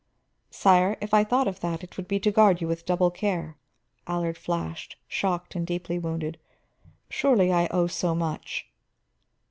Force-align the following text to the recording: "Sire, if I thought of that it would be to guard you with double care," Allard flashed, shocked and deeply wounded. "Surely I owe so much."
"Sire, 0.49 0.97
if 0.99 1.13
I 1.13 1.23
thought 1.23 1.47
of 1.47 1.59
that 1.59 1.83
it 1.83 1.95
would 1.95 2.07
be 2.07 2.19
to 2.21 2.31
guard 2.31 2.59
you 2.59 2.67
with 2.67 2.87
double 2.87 3.11
care," 3.11 3.59
Allard 4.07 4.35
flashed, 4.35 4.97
shocked 5.07 5.53
and 5.53 5.67
deeply 5.67 5.99
wounded. 5.99 6.39
"Surely 7.07 7.53
I 7.53 7.67
owe 7.67 7.85
so 7.85 8.15
much." 8.15 8.65